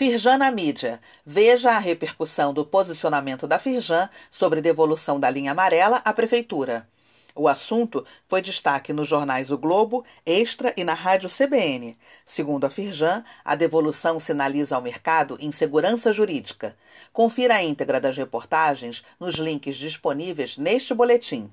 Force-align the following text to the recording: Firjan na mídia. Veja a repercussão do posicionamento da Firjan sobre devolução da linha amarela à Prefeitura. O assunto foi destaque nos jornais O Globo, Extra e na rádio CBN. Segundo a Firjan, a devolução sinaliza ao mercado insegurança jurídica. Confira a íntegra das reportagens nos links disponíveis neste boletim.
Firjan 0.00 0.38
na 0.38 0.50
mídia. 0.50 0.98
Veja 1.26 1.72
a 1.72 1.78
repercussão 1.78 2.54
do 2.54 2.64
posicionamento 2.64 3.46
da 3.46 3.58
Firjan 3.58 4.08
sobre 4.30 4.62
devolução 4.62 5.20
da 5.20 5.28
linha 5.28 5.52
amarela 5.52 6.00
à 6.02 6.10
Prefeitura. 6.10 6.88
O 7.34 7.46
assunto 7.46 8.02
foi 8.26 8.40
destaque 8.40 8.94
nos 8.94 9.06
jornais 9.06 9.50
O 9.50 9.58
Globo, 9.58 10.02
Extra 10.24 10.72
e 10.74 10.84
na 10.84 10.94
rádio 10.94 11.28
CBN. 11.28 11.98
Segundo 12.24 12.64
a 12.64 12.70
Firjan, 12.70 13.22
a 13.44 13.54
devolução 13.54 14.18
sinaliza 14.18 14.74
ao 14.74 14.80
mercado 14.80 15.36
insegurança 15.38 16.14
jurídica. 16.14 16.74
Confira 17.12 17.56
a 17.56 17.62
íntegra 17.62 18.00
das 18.00 18.16
reportagens 18.16 19.04
nos 19.20 19.34
links 19.34 19.76
disponíveis 19.76 20.56
neste 20.56 20.94
boletim. 20.94 21.52